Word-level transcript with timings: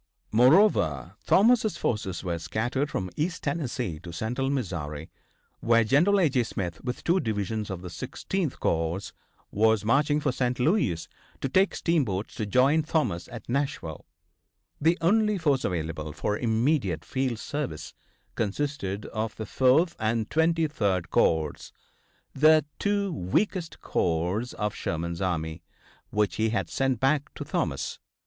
Moreover, 0.31 1.15
Thomas' 1.27 1.77
forces 1.77 2.23
were 2.23 2.39
scattered 2.39 2.89
from 2.89 3.11
East 3.15 3.43
Tennessee 3.43 3.99
to 3.99 4.11
Central 4.11 4.49
Missouri, 4.49 5.11
where 5.59 5.83
General 5.83 6.21
A.J. 6.21 6.41
Smith, 6.45 6.83
with 6.83 7.03
two 7.03 7.19
divisions 7.19 7.69
of 7.69 7.83
the 7.83 7.89
Sixteenth 7.91 8.59
corps, 8.59 9.13
was 9.51 9.85
marching 9.85 10.19
for 10.19 10.31
St. 10.31 10.59
Louis 10.59 11.07
to 11.39 11.47
take 11.47 11.75
steamboats 11.75 12.33
to 12.33 12.47
join 12.47 12.81
Thomas 12.81 13.27
at 13.31 13.47
Nashville. 13.47 14.07
The 14.81 14.97
only 15.01 15.37
force 15.37 15.63
available 15.63 16.13
for 16.13 16.35
immediate 16.35 17.05
field 17.05 17.37
service 17.37 17.93
consisted 18.33 19.05
of 19.05 19.35
the 19.35 19.45
Fourth 19.45 19.95
and 19.99 20.25
the 20.25 20.29
Twenty 20.29 20.65
third 20.67 21.11
corps, 21.11 21.71
the 22.33 22.65
two 22.79 23.13
weakest 23.13 23.81
corps 23.81 24.51
of 24.55 24.73
Sherman's 24.73 25.21
army, 25.21 25.61
which 26.09 26.37
he 26.37 26.49
had 26.49 26.71
sent 26.71 26.99
back 26.99 27.31
to 27.35 27.43
Thomas. 27.45 27.99